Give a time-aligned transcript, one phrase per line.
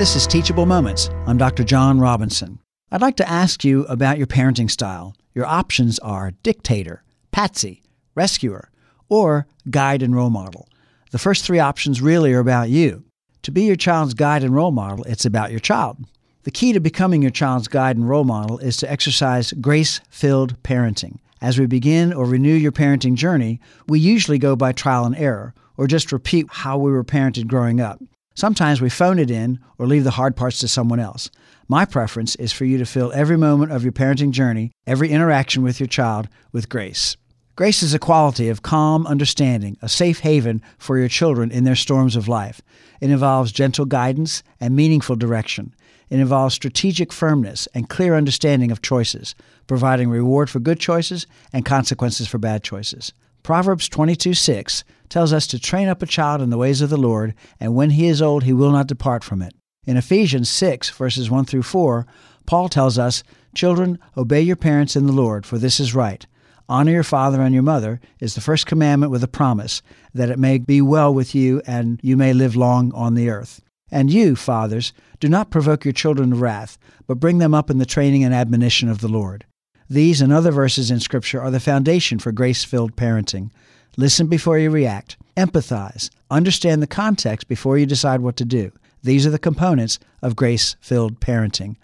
[0.00, 1.10] This is Teachable Moments.
[1.26, 1.62] I'm Dr.
[1.62, 2.58] John Robinson.
[2.90, 5.14] I'd like to ask you about your parenting style.
[5.34, 7.82] Your options are dictator, patsy,
[8.14, 8.70] rescuer,
[9.10, 10.70] or guide and role model.
[11.10, 13.04] The first three options really are about you.
[13.42, 15.98] To be your child's guide and role model, it's about your child.
[16.44, 20.62] The key to becoming your child's guide and role model is to exercise grace filled
[20.62, 21.18] parenting.
[21.42, 25.52] As we begin or renew your parenting journey, we usually go by trial and error
[25.76, 28.00] or just repeat how we were parented growing up.
[28.40, 31.30] Sometimes we phone it in or leave the hard parts to someone else.
[31.68, 35.62] My preference is for you to fill every moment of your parenting journey, every interaction
[35.62, 37.18] with your child, with grace.
[37.54, 41.76] Grace is a quality of calm understanding, a safe haven for your children in their
[41.76, 42.62] storms of life.
[43.02, 45.74] It involves gentle guidance and meaningful direction.
[46.08, 49.34] It involves strategic firmness and clear understanding of choices,
[49.66, 53.12] providing reward for good choices and consequences for bad choices.
[53.42, 56.96] Proverbs 22 6 tells us to train up a child in the ways of the
[56.96, 59.54] Lord, and when he is old, he will not depart from it.
[59.86, 62.06] In Ephesians 6, verses 1 through 4,
[62.46, 63.22] Paul tells us,
[63.54, 66.26] Children, obey your parents in the Lord, for this is right.
[66.68, 69.82] Honor your father and your mother is the first commandment with a promise,
[70.14, 73.60] that it may be well with you and you may live long on the earth.
[73.90, 76.78] And you, fathers, do not provoke your children to wrath,
[77.08, 79.46] but bring them up in the training and admonition of the Lord.
[79.90, 83.50] These and other verses in Scripture are the foundation for grace filled parenting.
[83.96, 88.70] Listen before you react, empathize, understand the context before you decide what to do.
[89.02, 91.74] These are the components of grace filled parenting.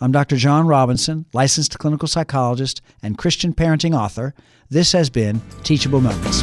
[0.00, 0.34] I'm Dr.
[0.34, 4.34] John Robinson, licensed clinical psychologist and Christian parenting author.
[4.68, 6.42] This has been Teachable Moments.